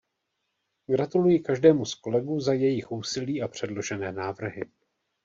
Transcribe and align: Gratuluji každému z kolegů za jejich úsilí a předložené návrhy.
Gratuluji 0.87 1.39
každému 1.39 1.85
z 1.85 1.95
kolegů 1.95 2.39
za 2.39 2.53
jejich 2.53 2.91
úsilí 2.91 3.41
a 3.41 3.47
předložené 3.47 4.11
návrhy. 4.11 4.61